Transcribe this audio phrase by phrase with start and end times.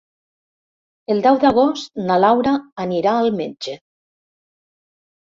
[1.15, 2.57] El deu d'agost na Laura
[2.89, 3.81] anirà al metge.